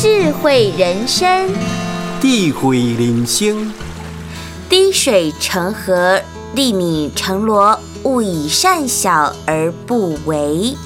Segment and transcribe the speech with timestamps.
[0.00, 1.50] 智慧人生，
[2.20, 3.72] 智慧人生，
[4.68, 6.20] 滴水成河，
[6.54, 10.76] 粒米成箩，勿以善小而不为。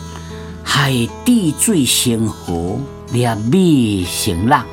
[0.65, 2.79] 海滴水成河，
[3.13, 4.65] 粒米成浪，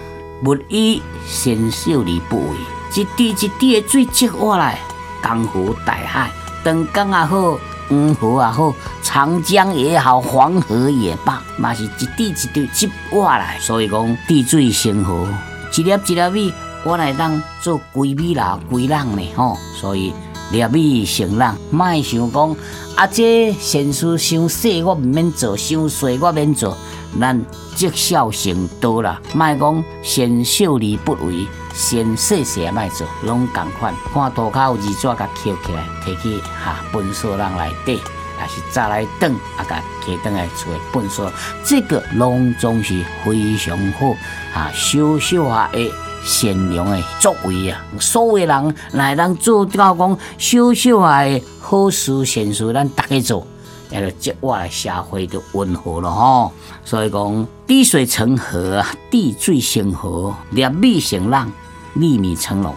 [0.45, 2.55] 勿以善小而不为。
[2.95, 4.79] 一滴一滴的水积下来，
[5.21, 6.31] 江河大海，
[6.63, 7.59] 长江也好，
[7.89, 8.73] 黄河也好，
[9.11, 13.57] 长江也好，黄河也罢，嘛是一滴一滴积下来。
[13.59, 15.27] 所以讲，滴水成河，
[15.75, 19.57] 一粒一粒米，我来当做规米啦，规浪呢吼。
[19.75, 20.13] 所以
[20.51, 22.55] 粒米成箩，莫想讲
[22.95, 26.77] 啊，这善事伤细，我毋免做；伤细，我免做。
[27.19, 31.47] 咱积少成多啦，莫讲先小而不为。
[31.73, 33.91] 先细细也卖做，拢共款。
[34.13, 37.99] 看涂骹有字纸，甲捡起来，摕去哈粪扫人内底，
[38.41, 41.31] 也是再来等，啊，甲摕倒来厝诶粪扫。
[41.63, 44.07] 这个拢总是非常好
[44.53, 45.91] 啊，小小下的
[46.23, 47.83] 善良的作为啊。
[47.99, 53.45] 所有人来咱做到讲小小下的好事善事，咱大家做，
[53.89, 56.51] 也就接我社会就温和了吼。
[56.85, 61.51] 所以讲，滴水成河啊，滴水成河，粒米成浪。
[61.95, 62.73] 粒米成龙，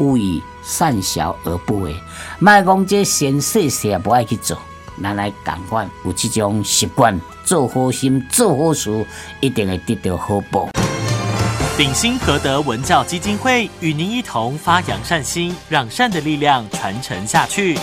[0.00, 1.94] 勿以善小而不为。
[2.40, 4.58] 卖讲这先细细也不爱去做，
[5.02, 9.04] 咱来共款有这种习惯，做好心、做好事，
[9.40, 10.68] 一定会得到好报。
[11.76, 17.78] 鼎新和德文教基金会与您一同发扬善心，让善的力量传承下去。